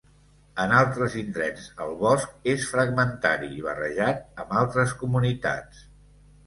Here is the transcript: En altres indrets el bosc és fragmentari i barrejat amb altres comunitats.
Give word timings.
En 0.61 0.71
altres 0.77 1.17
indrets 1.19 1.67
el 1.85 1.93
bosc 1.99 2.49
és 2.55 2.67
fragmentari 2.73 3.53
i 3.59 3.63
barrejat 3.69 4.45
amb 4.45 4.61
altres 4.65 4.99
comunitats. 5.05 5.89